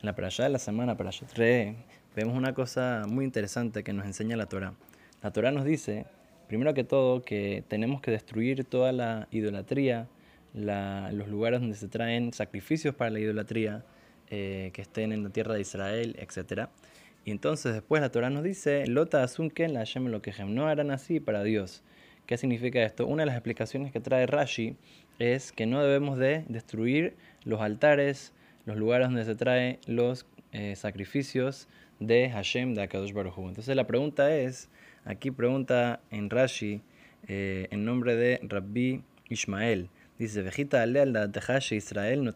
[0.00, 1.74] En la parashá de la semana, parashá 3,
[2.14, 4.74] vemos una cosa muy interesante que nos enseña la Torah.
[5.24, 6.06] La Torah nos dice,
[6.46, 10.06] primero que todo, que tenemos que destruir toda la idolatría,
[10.54, 13.84] los lugares donde se traen sacrificios para la idolatría,
[14.30, 16.68] eh, que estén en la tierra de Israel, etc.
[17.24, 20.92] Y entonces después la Torah nos dice, Lota asunken la Hashem lo que no harán
[20.92, 21.82] así para Dios.
[22.26, 23.04] ¿Qué significa esto?
[23.04, 24.76] Una de las explicaciones que trae Rashi
[25.18, 28.32] es que no debemos de destruir los altares,
[28.68, 31.68] los lugares donde se traen los eh, sacrificios
[32.00, 34.68] de Hashem, de Akadosh Baruj Entonces la pregunta es,
[35.06, 36.82] aquí pregunta en Rashi,
[37.28, 39.00] eh, en nombre de Rabbi
[39.30, 42.34] Ishmael, dice, Vejita Israel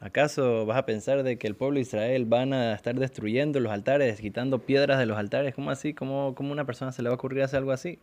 [0.00, 3.72] ¿Acaso vas a pensar de que el pueblo de Israel van a estar destruyendo los
[3.72, 5.54] altares, quitando piedras de los altares?
[5.54, 5.92] ¿Cómo así?
[5.92, 7.98] ¿Cómo, cómo una persona se le va a ocurrir hacer algo así?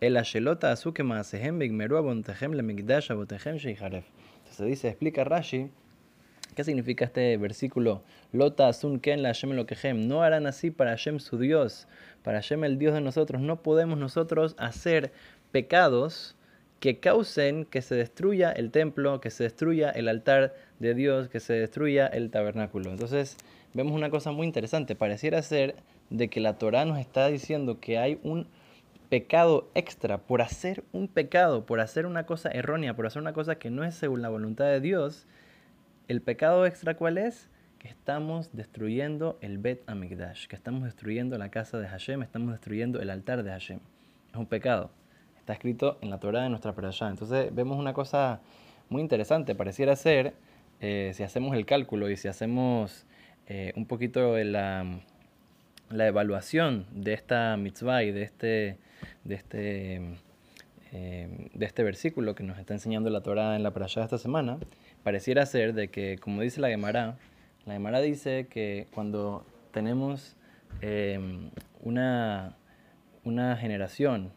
[0.00, 4.04] El ashelota azuke maasehem bigmeru abontechem lemigdash abotehem sheiharef.
[4.60, 5.70] Entonces dice, explica Rashi,
[6.54, 8.02] ¿qué significa este versículo?
[8.30, 11.88] Lota asun ken la Hashem lo No harán así para Hashem su Dios,
[12.22, 13.40] para Hashem el Dios de nosotros.
[13.40, 15.12] No podemos nosotros hacer
[15.50, 16.36] pecados
[16.78, 21.40] que causen que se destruya el templo, que se destruya el altar de Dios, que
[21.40, 22.90] se destruya el tabernáculo.
[22.90, 23.38] Entonces
[23.72, 24.94] vemos una cosa muy interesante.
[24.94, 25.74] Pareciera ser
[26.10, 28.46] de que la Torah nos está diciendo que hay un
[29.10, 33.56] pecado extra por hacer un pecado, por hacer una cosa errónea, por hacer una cosa
[33.56, 35.26] que no es según la voluntad de Dios.
[36.08, 37.50] ¿El pecado extra cuál es?
[37.78, 43.02] Que estamos destruyendo el Bet Amigdash, que estamos destruyendo la casa de Hashem, estamos destruyendo
[43.02, 43.80] el altar de Hashem.
[44.30, 44.90] Es un pecado
[45.50, 47.08] está escrito en la Torah de nuestra perashá.
[47.08, 48.40] Entonces vemos una cosa
[48.88, 49.54] muy interesante.
[49.56, 50.34] Pareciera ser,
[50.80, 53.04] eh, si hacemos el cálculo y si hacemos
[53.46, 55.00] eh, un poquito la,
[55.90, 58.78] la, evaluación de esta mitzvah y de este,
[59.24, 60.00] de este,
[60.92, 64.18] eh, de este versículo que nos está enseñando la Torah en la perashá de esta
[64.18, 64.58] semana,
[65.02, 67.16] pareciera ser de que, como dice la Gemara,
[67.66, 70.36] la Gemara dice que cuando tenemos
[71.82, 72.56] una,
[73.24, 74.32] una generación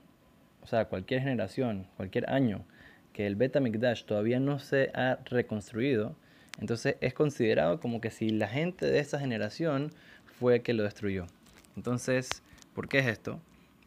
[0.64, 2.66] o sea, cualquier generación, cualquier año
[3.12, 6.16] que el Beta Mikdash todavía no se ha reconstruido,
[6.60, 9.92] entonces es considerado como que si la gente de esa generación
[10.40, 11.28] fue que lo destruyó.
[11.76, 13.40] Entonces, ¿por qué es esto?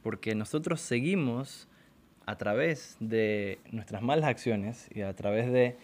[0.02, 1.68] Porque nosotros seguimos
[2.26, 5.76] a través de nuestras malas acciones y a través de,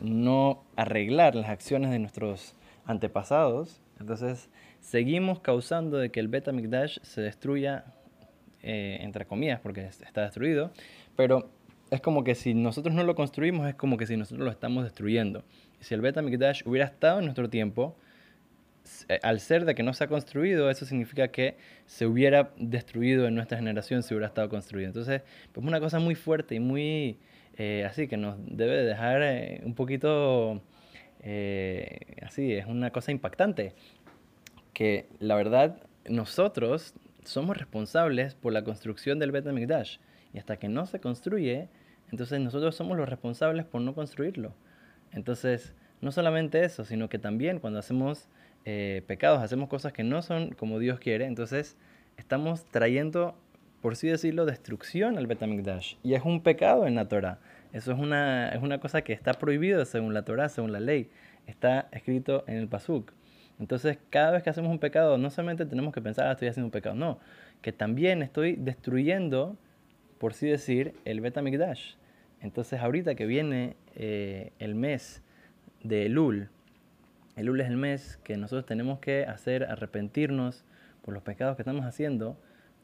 [0.00, 2.54] no arreglar las acciones de nuestros
[2.84, 4.50] antepasados, entonces
[4.80, 7.84] seguimos causando de que el Beta Mikdash se destruya
[8.62, 10.72] eh, entre comillas, porque está destruido,
[11.16, 11.50] pero
[11.90, 14.84] es como que si nosotros no lo construimos, es como que si nosotros lo estamos
[14.84, 15.44] destruyendo.
[15.80, 17.96] si el Beta Mikdash hubiera estado en nuestro tiempo,
[19.22, 21.56] al ser de que no se ha construido, eso significa que
[21.86, 24.88] se hubiera destruido en nuestra generación si hubiera estado construido.
[24.88, 25.22] Entonces,
[25.52, 27.18] pues una cosa muy fuerte y muy
[27.58, 29.22] eh, así que nos debe dejar
[29.64, 30.62] un poquito
[32.22, 33.74] así, es una cosa impactante.
[34.72, 35.76] Que la verdad,
[36.08, 36.94] nosotros
[37.24, 39.98] somos responsables por la construcción del Bet HaMikdash.
[40.32, 41.68] Y hasta que no se construye,
[42.10, 44.54] entonces nosotros somos los responsables por no construirlo.
[45.12, 48.28] Entonces, no solamente eso, sino que también cuando hacemos
[48.64, 51.76] eh, pecados, hacemos cosas que no son como Dios quiere, entonces
[52.16, 53.34] estamos trayendo,
[53.80, 55.96] por así decirlo, destrucción al Bet HaMikdash.
[56.02, 57.38] Y es un pecado en la Torah.
[57.72, 61.10] Eso es una, es una cosa que está prohibido según la Torah, según la ley.
[61.46, 63.12] Está escrito en el Pasuk.
[63.58, 66.66] Entonces, cada vez que hacemos un pecado, no solamente tenemos que pensar, ah, estoy haciendo
[66.66, 67.18] un pecado, no,
[67.60, 69.56] que también estoy destruyendo,
[70.18, 71.94] por así decir, el Betamikdash.
[72.40, 75.22] Entonces, ahorita que viene eh, el mes
[75.82, 76.48] de Elul,
[77.36, 80.64] Elul es el mes que nosotros tenemos que hacer arrepentirnos
[81.02, 82.36] por los pecados que estamos haciendo.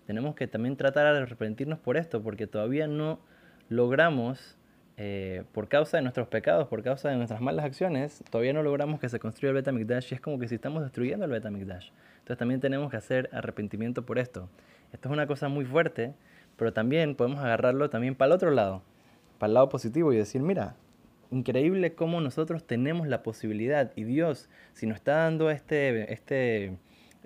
[0.06, 3.20] Tenemos que también tratar de arrepentirnos por esto, porque todavía no
[3.68, 4.58] logramos
[5.00, 8.98] eh, por causa de nuestros pecados, por causa de nuestras malas acciones, todavía no logramos
[8.98, 11.90] que se construya el Betamikdash y es como que si estamos destruyendo el Betamikdash.
[12.18, 14.48] Entonces también tenemos que hacer arrepentimiento por esto.
[14.92, 16.14] Esto es una cosa muy fuerte,
[16.56, 18.82] pero también podemos agarrarlo también para el otro lado,
[19.38, 20.74] para el lado positivo y decir, mira,
[21.30, 26.78] increíble cómo nosotros tenemos la posibilidad y Dios, si nos está dando este, este,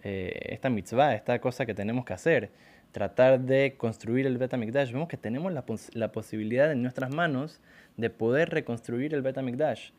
[0.02, 2.50] eh, esta mitzvah, esta cosa que tenemos que hacer,
[2.92, 5.64] tratar de construir el Betamikdash, vemos que tenemos la,
[5.94, 7.60] la, posibilidad en nuestras manos
[7.96, 9.90] de poder reconstruir el Betamikdash.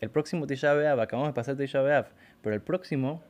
[0.00, 2.06] El próximo Tisha B'Av, acabamos de pasar Tisha B'Av,
[2.42, 3.22] pero el próximo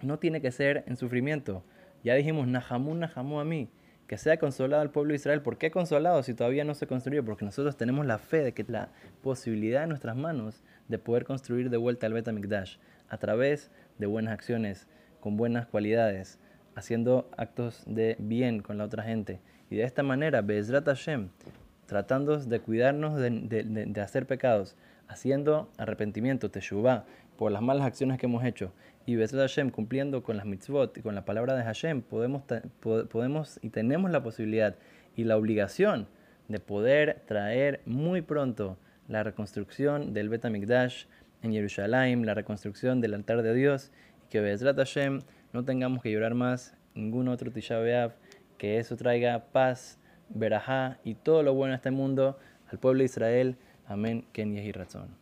[0.00, 1.62] no tiene que ser en sufrimiento.
[2.02, 3.68] Ya dijimos, Nahamu, Nahamu a mí,
[4.06, 5.40] que sea consolado el pueblo de Israel.
[5.42, 7.24] ¿Por qué consolado si todavía no se construyó?
[7.24, 8.88] Porque nosotros tenemos la fe de que la
[9.22, 12.76] posibilidad en nuestras manos de poder construir de vuelta el Betamikdash
[13.08, 14.86] a través de buenas acciones,
[15.20, 16.38] con buenas cualidades,
[16.74, 19.40] haciendo actos de bien con la otra gente.
[19.70, 21.28] Y de esta manera, Bezrat Hashem,
[21.86, 24.76] tratando de cuidarnos de, de- de- hacer pecados,
[25.08, 27.04] haciendo arrepentimiento, teshuvah,
[27.36, 28.72] por las malas acciones que hemos hecho,
[29.06, 32.42] y Besrat Hashem cumpliendo con las mitzvot y con la palabra de Hashem, podemos,
[32.80, 34.76] podemos y tenemos la posibilidad
[35.16, 36.06] y la obligación
[36.48, 38.76] de poder traer muy pronto
[39.08, 41.04] la reconstrucción del Bet HaMikdash
[41.42, 43.90] en Jerusalén, la reconstrucción del altar de Dios,
[44.24, 45.20] y que Bezrat Hashem
[45.52, 48.12] no tengamos que llorar más ningún otro Tisha B'Av,
[48.58, 49.98] que eso traiga paz,
[50.28, 52.38] verajá y todo lo bueno a este mundo,
[52.70, 53.56] al pueblo de Israel.
[53.86, 54.24] Amén.
[54.32, 55.21] Ken Yehi Ratzon.